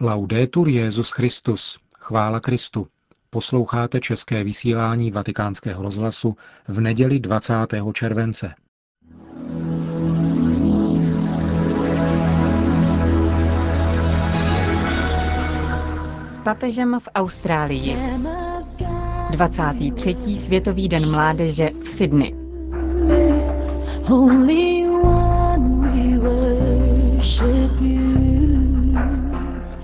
[0.00, 1.78] Laudetur Jezus Christus.
[1.98, 2.86] Chvála Kristu.
[3.30, 6.36] Posloucháte české vysílání Vatikánského rozhlasu
[6.68, 7.54] v neděli 20.
[7.92, 8.54] července.
[16.30, 17.96] S papežem v Austrálii.
[19.30, 20.14] 23.
[20.38, 22.34] Světový den mládeže v Sydney.
[24.02, 24.83] Holy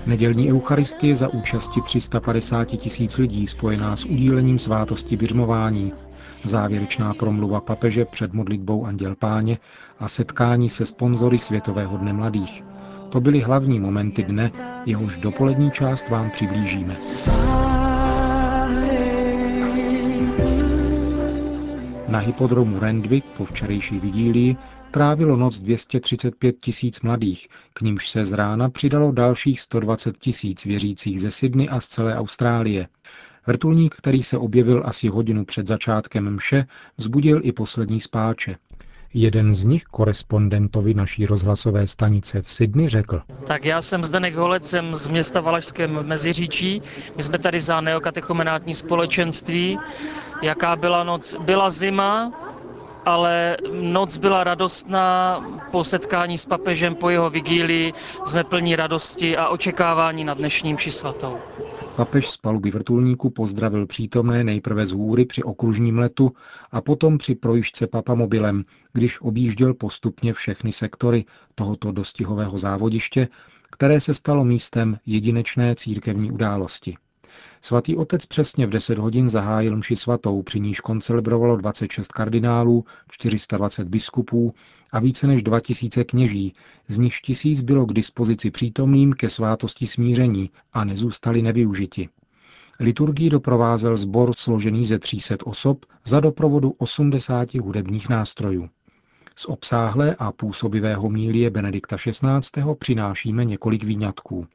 [0.05, 5.93] Nedělní eucharistie za účasti 350 tisíc lidí spojená s udílením svátosti běžmování,
[6.43, 9.57] závěrečná promluva papeže před modlitbou Anděl Páně
[9.99, 12.63] a setkání se sponzory Světového dne mladých.
[13.09, 14.49] To byly hlavní momenty dne,
[14.85, 16.95] jehož dopolední část vám přiblížíme.
[22.07, 24.55] Na hypodromu Randwick po včerejší vigílii
[24.91, 31.21] trávilo noc 235 tisíc mladých, k nímž se z rána přidalo dalších 120 tisíc věřících
[31.21, 32.87] ze Sydney a z celé Austrálie.
[33.47, 36.65] Vrtulník, který se objevil asi hodinu před začátkem mše,
[36.97, 38.55] vzbudil i poslední spáče.
[39.13, 43.21] Jeden z nich, korespondentovi naší rozhlasové stanice v Sydney, řekl.
[43.47, 46.81] Tak já jsem Zdenek Holec, jsem z města Valašském Meziříčí.
[47.17, 49.79] My jsme tady za neokatechumenátní společenství.
[50.41, 51.35] Jaká byla noc?
[51.45, 52.31] Byla zima,
[53.05, 57.93] ale noc byla radostná, po setkání s papežem, po jeho vigílii
[58.25, 61.37] jsme plní radosti a očekávání na dnešním ši svatou.
[61.95, 66.31] Papež z paluby vrtulníku pozdravil přítomné nejprve z hůry při okružním letu
[66.71, 68.63] a potom při projižce papamobilem,
[68.93, 71.25] když objížděl postupně všechny sektory
[71.55, 73.27] tohoto dostihového závodiště,
[73.71, 76.97] které se stalo místem jedinečné církevní události.
[77.61, 83.87] Svatý otec přesně v 10 hodin zahájil mši svatou, při níž koncelebrovalo 26 kardinálů, 420
[83.87, 84.53] biskupů
[84.91, 86.53] a více než 2000 kněží,
[86.87, 92.09] z nichž tisíc bylo k dispozici přítomným ke svátosti smíření a nezůstali nevyužiti.
[92.79, 98.69] Liturgii doprovázel sbor složený ze 300 osob za doprovodu 80 hudebních nástrojů.
[99.35, 102.63] Z obsáhlé a působivé homílie Benedikta XVI.
[102.79, 104.47] přinášíme několik výňatků.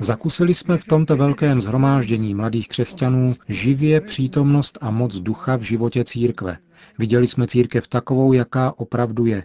[0.00, 6.04] Zakusili jsme v tomto velkém zhromáždění mladých křesťanů živě přítomnost a moc ducha v životě
[6.04, 6.58] církve.
[6.98, 9.44] Viděli jsme církev takovou, jaká opravdu je.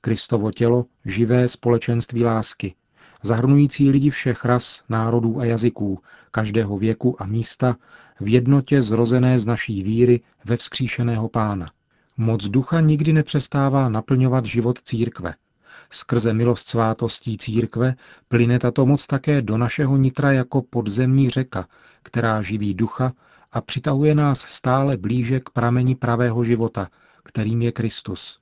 [0.00, 2.74] Kristovo tělo, živé společenství lásky,
[3.22, 5.98] zahrnující lidi všech ras, národů a jazyků,
[6.30, 7.76] každého věku a místa,
[8.20, 11.70] v jednotě zrozené z naší víry ve vzkříšeného pána.
[12.16, 15.34] Moc ducha nikdy nepřestává naplňovat život církve–
[15.92, 17.94] Skrze milost svátostí církve
[18.28, 21.68] plyne tato moc také do našeho nitra jako podzemní řeka,
[22.02, 23.12] která živí ducha
[23.52, 26.88] a přitahuje nás stále blíže k prameni pravého života,
[27.22, 28.39] kterým je Kristus.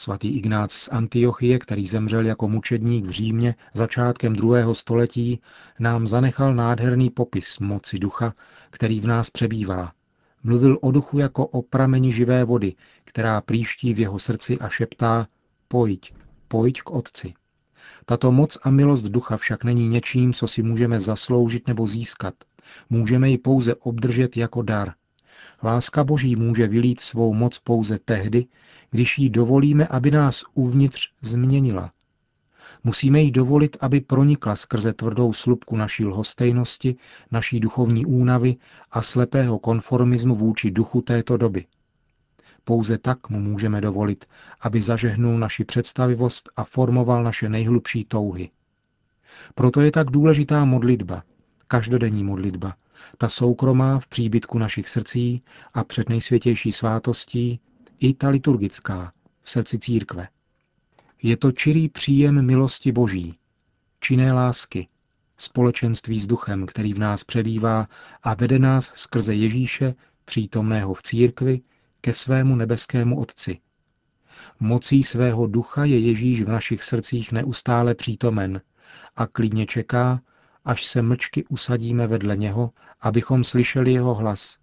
[0.00, 5.40] Svatý Ignác z Antiochie, který zemřel jako mučedník v Římě začátkem druhého století,
[5.78, 8.34] nám zanechal nádherný popis moci ducha,
[8.70, 9.92] který v nás přebývá.
[10.42, 12.74] Mluvil o duchu jako o prameni živé vody,
[13.04, 15.26] která příští v jeho srdci a šeptá,
[15.68, 16.12] pojď,
[16.48, 17.34] pojď k Otci.
[18.04, 22.34] Tato moc a milost ducha však není něčím, co si můžeme zasloužit nebo získat.
[22.90, 24.92] Můžeme ji pouze obdržet jako dar.
[25.62, 28.46] Láska Boží může vylít svou moc pouze tehdy,
[28.90, 31.92] když jí dovolíme, aby nás uvnitř změnila.
[32.84, 36.96] Musíme jí dovolit, aby pronikla skrze tvrdou slupku naší lhostejnosti,
[37.30, 38.56] naší duchovní únavy
[38.90, 41.66] a slepého konformismu vůči duchu této doby–
[42.64, 44.24] pouze tak mu můžeme dovolit,
[44.60, 48.50] aby zažehnul naši představivost a formoval naše nejhlubší touhy.
[49.54, 51.22] Proto je tak důležitá modlitba,
[51.68, 52.74] každodenní modlitba,
[53.18, 55.42] ta soukromá v příbytku našich srdcí
[55.74, 57.60] a před nejsvětější svátostí,
[58.00, 59.12] i ta liturgická,
[59.42, 60.28] v srdci církve.
[61.22, 63.38] Je to čirý příjem milosti Boží,
[64.00, 64.88] činné lásky,
[65.36, 67.88] společenství s duchem, který v nás přebývá
[68.22, 69.94] a vede nás skrze Ježíše,
[70.24, 71.60] přítomného v církvi,
[72.00, 73.58] ke svému nebeskému Otci.
[74.60, 78.60] Mocí svého ducha je Ježíš v našich srdcích neustále přítomen
[79.16, 80.20] a klidně čeká,
[80.70, 82.70] až se mlčky usadíme vedle něho,
[83.00, 84.58] abychom slyšeli jeho hlas,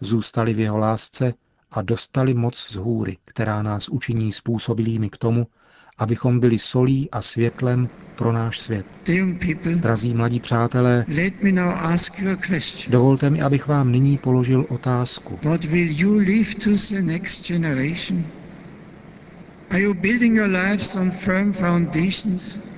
[0.00, 1.34] zůstali v jeho lásce
[1.70, 5.46] a dostali moc z hůry, která nás učiní způsobilými k tomu,
[5.98, 8.86] abychom byli solí a světlem pro náš svět.
[9.80, 11.04] Drazí mladí přátelé,
[12.90, 15.38] dovolte mi, abych vám nyní položil otázku.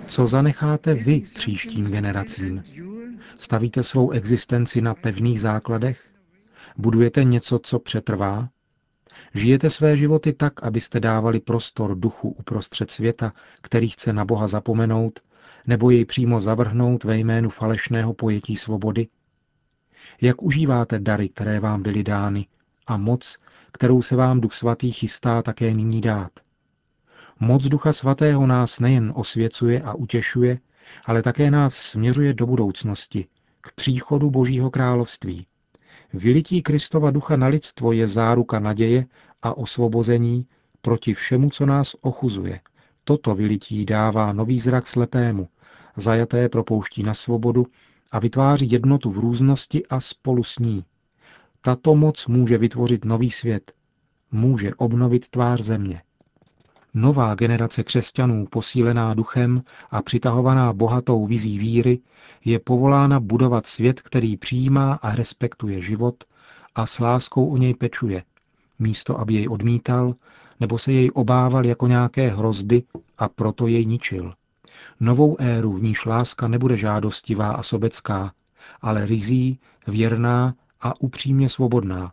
[0.06, 2.62] Co zanecháte vy příštím generacím?
[3.38, 6.08] Stavíte svou existenci na pevných základech?
[6.76, 8.49] Budujete něco, co přetrvá?
[9.35, 13.32] Žijete své životy tak, abyste dávali prostor duchu uprostřed světa,
[13.62, 15.20] který chce na Boha zapomenout,
[15.67, 19.09] nebo jej přímo zavrhnout ve jménu falešného pojetí svobody?
[20.20, 22.47] Jak užíváte dary, které vám byly dány,
[22.87, 23.38] a moc,
[23.73, 26.46] kterou se vám Duch Svatý chystá také nyní dát?
[27.41, 30.59] Moc Ducha Svatého nás nejen osvěcuje a utěšuje,
[31.05, 33.27] ale také nás směřuje do budoucnosti,
[33.61, 35.47] k příchodu Božího království.
[36.12, 39.06] Vylití Kristova ducha na lidstvo je záruka naděje
[39.43, 40.47] a osvobození
[40.83, 42.61] proti všemu, co nás ochuzuje.
[43.05, 45.49] Toto vylití dává nový zrak slepému,
[45.97, 47.67] zajaté propouští na svobodu
[48.12, 50.85] a vytváří jednotu v různosti a spolu s ní.
[51.61, 53.73] Tato moc může vytvořit nový svět,
[54.33, 56.03] může obnovit tvář země.
[56.99, 61.99] Nová generace křesťanů, posílená duchem a přitahovaná bohatou vizí víry,
[62.45, 66.25] je povolána budovat svět, který přijímá a respektuje život
[66.75, 68.23] a s láskou o něj pečuje,
[68.79, 70.15] místo aby jej odmítal
[70.61, 72.83] nebo se jej obával jako nějaké hrozby
[73.19, 74.35] a proto jej ničil.
[75.01, 78.33] Novou éru, v níž láska nebude žádostivá a sobecká,
[78.81, 82.13] ale rizí, věrná a upřímně svobodná,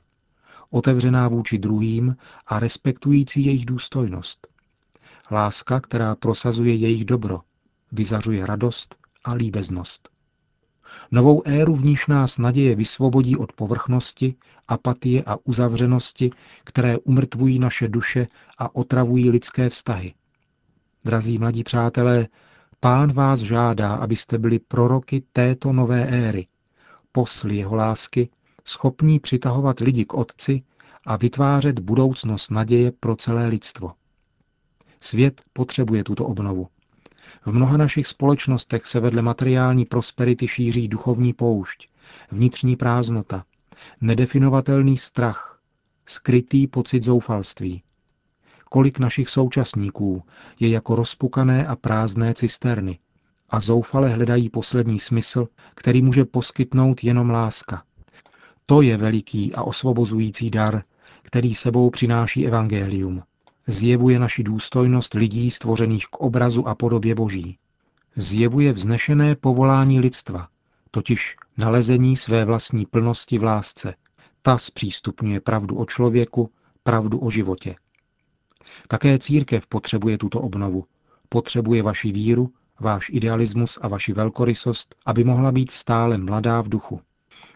[0.70, 2.16] otevřená vůči druhým
[2.48, 4.53] a respektující jejich důstojnost.
[5.32, 7.42] Láska, která prosazuje jejich dobro,
[7.92, 10.10] vyzařuje radost a líbeznost.
[11.12, 14.36] Novou éru, v níž nás naděje vysvobodí od povrchnosti,
[14.68, 16.30] apatie a uzavřenosti,
[16.64, 18.28] které umrtvují naše duše
[18.58, 20.14] a otravují lidské vztahy.
[21.06, 22.28] Drazí mladí přátelé,
[22.80, 26.48] pán vás žádá, abyste byli proroky této nové éry,
[27.12, 28.30] posly jeho lásky,
[28.66, 30.64] schopní přitahovat lidi k Otci
[31.06, 33.92] a vytvářet budoucnost naděje pro celé lidstvo.
[35.04, 36.68] Svět potřebuje tuto obnovu.
[37.46, 41.90] V mnoha našich společnostech se vedle materiální prosperity šíří duchovní poušť,
[42.32, 43.46] vnitřní prázdnota,
[44.02, 45.60] nedefinovatelný strach,
[46.06, 47.84] skrytý pocit zoufalství.
[48.70, 50.24] Kolik našich současníků
[50.60, 53.00] je jako rozpukané a prázdné cisterny
[53.50, 57.84] a zoufale hledají poslední smysl, který může poskytnout jenom láska.
[58.66, 60.84] To je veliký a osvobozující dar,
[61.24, 63.24] který sebou přináší evangelium
[63.68, 67.58] zjevuje naši důstojnost lidí stvořených k obrazu a podobě Boží.
[68.16, 70.48] Zjevuje vznešené povolání lidstva,
[70.92, 73.96] totiž nalezení své vlastní plnosti v lásce.
[74.42, 76.50] Ta zpřístupňuje pravdu o člověku,
[76.84, 77.76] pravdu o životě.
[78.88, 80.86] Také církev potřebuje tuto obnovu.
[81.30, 87.02] Potřebuje vaši víru, váš idealismus a vaši velkorysost, aby mohla být stále mladá v duchu.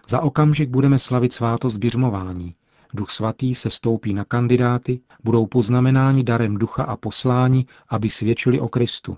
[0.09, 2.55] Za okamžik budeme slavit svátost běžmování,
[2.93, 8.67] Duch svatý se stoupí na kandidáty, budou poznamenáni darem ducha a poslání, aby svědčili o
[8.67, 9.17] Kristu.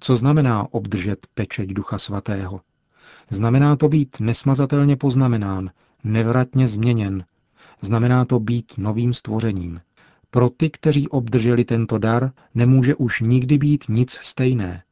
[0.00, 2.60] Co znamená obdržet pečeť ducha svatého?
[3.30, 5.70] Znamená to být nesmazatelně poznamenán,
[6.04, 7.24] nevratně změněn.
[7.82, 9.80] Znamená to být novým stvořením.
[10.30, 14.82] Pro ty, kteří obdrželi tento dar, nemůže už nikdy být nic stejné.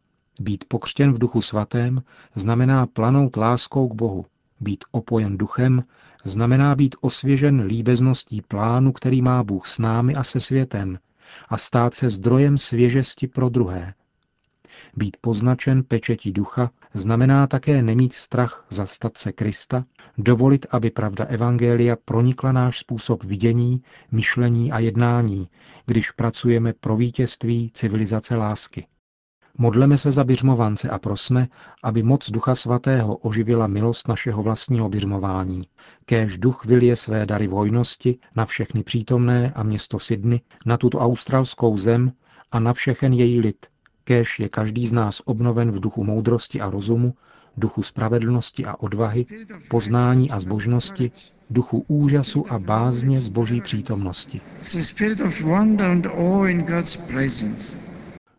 [0.41, 2.03] Být pokřtěn v duchu svatém
[2.35, 4.27] znamená planout láskou k Bohu.
[4.65, 5.85] Být opojen duchem
[6.25, 10.99] znamená být osvěžen líbezností plánu, který má Bůh s námi a se světem,
[11.49, 13.95] a stát se zdrojem svěžesti pro druhé.
[14.97, 19.85] Být poznačen pečetí ducha znamená také nemít strach zastat se Krista,
[20.19, 23.83] dovolit, aby pravda Evangelia pronikla náš způsob vidění,
[24.13, 25.49] myšlení a jednání,
[25.87, 28.87] když pracujeme pro vítězství civilizace lásky.
[29.59, 31.49] Modleme se za běžmovance a prosme,
[31.83, 35.63] aby moc Ducha Svatého oživila milost našeho vlastního běžmování.
[36.07, 41.77] Kéž duch vylije své dary vojnosti na všechny přítomné a město Sydney, na tuto australskou
[41.77, 42.13] zem
[42.53, 43.67] a na všechen její lid.
[44.05, 47.15] Kéž je každý z nás obnoven v duchu moudrosti a rozumu,
[47.57, 49.27] duchu spravedlnosti a odvahy,
[49.71, 51.11] poznání a zbožnosti,
[51.51, 54.41] duchu úžasu a bázně z boží přítomnosti.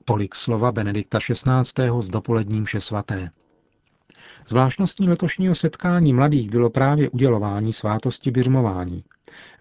[0.08, 2.02] Tolik slova Benedikta XVI.
[2.02, 3.32] z dopolední mše svaté.
[4.48, 9.04] Zvláštností letošního setkání mladých bylo právě udělování svátosti běžmování.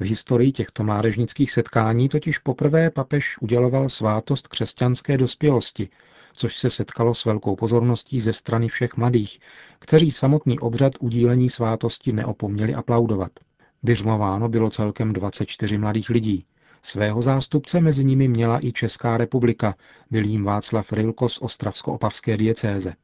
[0.01, 5.89] V historii těchto mládežnických setkání totiž poprvé papež uděloval svátost křesťanské dospělosti,
[6.33, 9.39] což se setkalo s velkou pozorností ze strany všech mladých,
[9.79, 13.33] kteří samotný obřad udílení svátosti neopomněli aplaudovat.
[13.83, 16.45] Běžmováno bylo celkem 24 mladých lidí.
[16.87, 19.75] Svého zástupce mezi nimi měla i Česká republika,
[20.11, 22.95] byl jim Václav Rilko z Ostravsko-Opavské diecéze.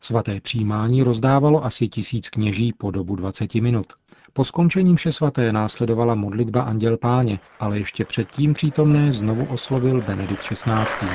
[0.00, 3.86] Svaté přijímání rozdávalo asi tisíc kněží po dobu 20 minut.
[4.32, 10.42] Po skončení vše svaté následovala modlitba Anděl Páně, ale ještě předtím přítomné znovu oslovil Benedikt
[10.42, 11.06] XVI.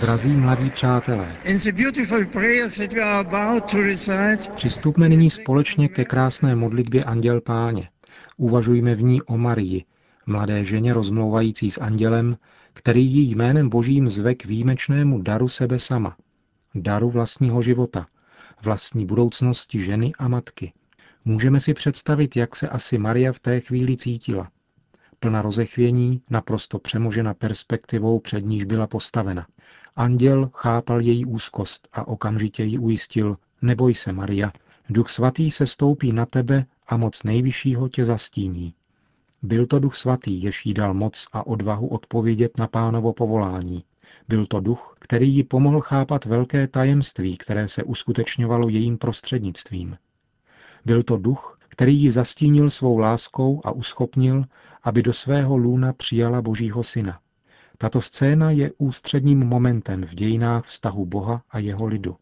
[0.00, 1.36] Drazí mladí přátelé,
[4.56, 7.88] přistupme nyní společně ke krásné modlitbě Anděl Páně.
[8.36, 9.84] Uvažujme v ní o Marii,
[10.26, 12.36] Mladé ženě rozmlouvající s andělem,
[12.72, 16.16] který jí jménem božím zve k výjimečnému daru sebe sama,
[16.74, 18.06] daru vlastního života,
[18.62, 20.72] vlastní budoucnosti ženy a matky.
[21.24, 24.50] Můžeme si představit, jak se asi Maria v té chvíli cítila.
[25.20, 29.46] Plna rozechvění, naprosto přemožena perspektivou, před níž byla postavena.
[29.96, 34.52] Anděl chápal její úzkost a okamžitě ji ujistil, neboj se, Maria,
[34.90, 38.74] duch svatý se stoupí na tebe a moc nejvyššího tě zastíní.
[39.42, 43.84] Byl to duch svatý, jež jí dal moc a odvahu odpovědět na pánovo povolání.
[44.28, 49.96] Byl to duch, který ji pomohl chápat velké tajemství, které se uskutečňovalo jejím prostřednictvím.
[50.84, 54.44] Byl to duch, který ji zastínil svou láskou a uschopnil,
[54.82, 57.20] aby do svého lůna přijala Božího syna.
[57.78, 62.16] Tato scéna je ústředním momentem v dějinách vztahu Boha a jeho lidu.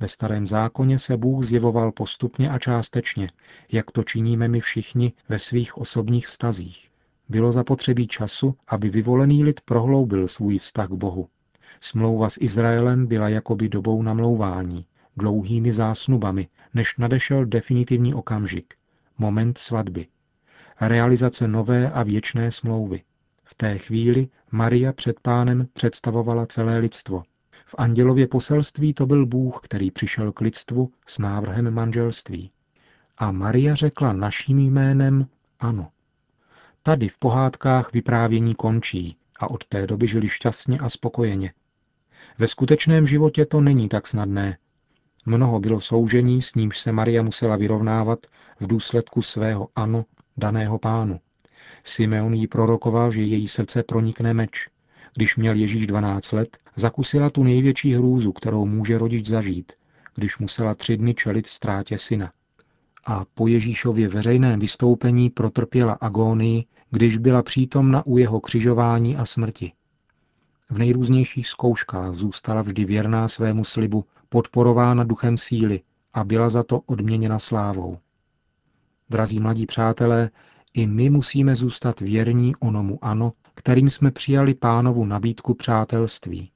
[0.00, 3.30] Ve starém zákoně se Bůh zjevoval postupně a částečně,
[3.72, 6.90] jak to činíme my všichni ve svých osobních vztazích.
[7.28, 11.28] Bylo zapotřebí času, aby vyvolený lid prohloubil svůj vztah k Bohu.
[11.80, 14.86] Smlouva s Izraelem byla jakoby dobou namlouvání,
[15.16, 18.74] dlouhými zásnubami, než nadešel definitivní okamžik,
[19.18, 20.06] moment svatby.
[20.80, 23.02] Realizace nové a věčné smlouvy.
[23.44, 27.22] V té chvíli Maria před pánem představovala celé lidstvo.
[27.68, 32.50] V andělově poselství to byl Bůh, který přišel k lidstvu s návrhem manželství.
[33.18, 35.26] A Maria řekla naším jménem
[35.60, 35.88] ano.
[36.82, 41.52] Tady v pohádkách vyprávění končí a od té doby žili šťastně a spokojeně.
[42.38, 44.58] Ve skutečném životě to není tak snadné.
[45.26, 48.18] Mnoho bylo soužení, s nímž se Maria musela vyrovnávat
[48.60, 50.04] v důsledku svého ano
[50.36, 51.20] daného pánu.
[51.84, 54.68] Simeon jí prorokoval, že její srdce pronikne meč.
[55.16, 59.72] Když měl Ježíš 12 let, zakusila tu největší hrůzu, kterou může rodič zažít,
[60.14, 62.32] když musela tři dny čelit ztrátě syna.
[63.06, 69.72] A po Ježíšově veřejném vystoupení protrpěla agónii, když byla přítomna u jeho křižování a smrti.
[70.70, 75.80] V nejrůznějších zkouškách zůstala vždy věrná svému slibu, podporována duchem síly
[76.14, 77.98] a byla za to odměněna slávou.
[79.10, 80.30] Drazí mladí přátelé,
[80.74, 86.50] i my musíme zůstat věrní onomu ano, kterým jsme přijali pánovu nabídku přátelství.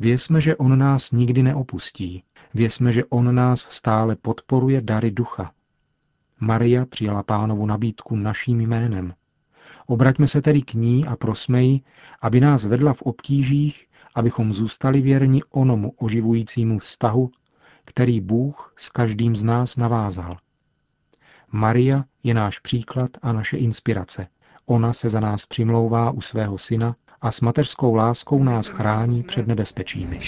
[0.00, 2.22] Věsme, že on nás nikdy neopustí.
[2.54, 5.52] Věsme, že on nás stále podporuje dary ducha.
[6.40, 9.14] Maria přijala pánovu nabídku naším jménem.
[9.86, 11.80] Obraťme se tedy k ní a prosme ji,
[12.20, 17.30] aby nás vedla v obtížích, abychom zůstali věrni onomu oživujícímu vztahu,
[17.84, 20.36] který Bůh s každým z nás navázal.
[21.52, 24.26] Maria je náš příklad a naše inspirace.
[24.66, 29.46] Ona se za nás přimlouvá u svého syna a s mateřskou láskou nás chrání před
[29.46, 30.18] nebezpečími.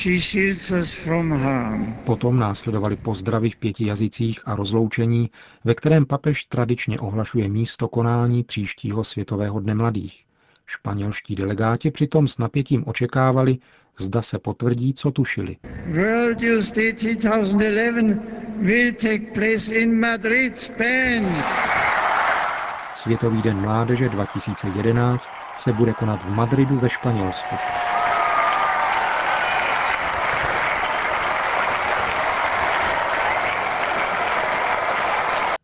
[2.04, 5.30] Potom následovali pozdravy v pěti jazycích a rozloučení,
[5.64, 10.24] ve kterém papež tradičně ohlašuje místo konání příštího Světového dne mladých.
[10.66, 13.58] Španělští delegáti přitom s napětím očekávali,
[13.98, 15.56] zda se potvrdí, co tušili.
[15.86, 17.52] World Youth Day 2011
[18.58, 21.26] will take place in Madrid, Spain.
[22.94, 27.56] Světový den mládeže 2011 se bude konat v Madridu ve Španělsku.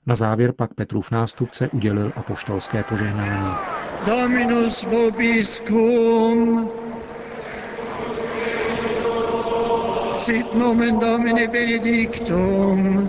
[0.07, 3.55] Na závěr pak Petrův nástupce udělil apoštolské požehnání.
[4.07, 6.71] Dominus vobiscum,
[10.17, 13.09] sit nomen Domini benedictum,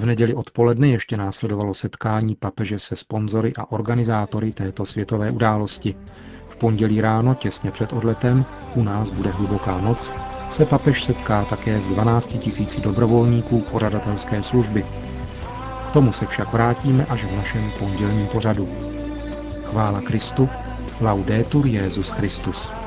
[0.00, 5.94] V neděli odpoledne ještě následovalo setkání papeže se sponzory a organizátory této světové události.
[6.46, 10.12] V pondělí ráno, těsně před odletem, u nás bude hluboká noc,
[10.50, 14.86] se papež setká také s 12 tisíci dobrovolníků pořadatelské služby.
[15.88, 18.68] K tomu se však vrátíme až v našem pondělním pořadu.
[19.64, 20.48] Chvála Kristu,
[21.00, 22.79] laudetur Jezus Christus.